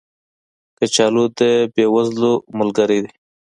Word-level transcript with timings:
کچالو 0.77 1.25
د 1.37 1.39
بې 1.73 1.85
وزلو 1.93 2.33
ملګری 2.59 2.99
دی 3.03 3.11